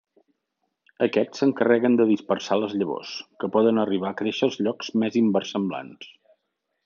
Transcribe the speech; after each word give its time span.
Aquests 1.07 1.41
s'encarreguen 1.41 1.97
de 1.99 2.07
dispersar 2.11 2.57
les 2.61 2.73
llavors, 2.79 3.13
que 3.43 3.51
poden 3.57 3.83
arribar 3.83 4.11
a 4.13 4.19
créixer 4.23 4.49
als 4.49 4.59
llocs 4.69 4.91
més 5.03 5.19
inversemblants. 5.25 6.11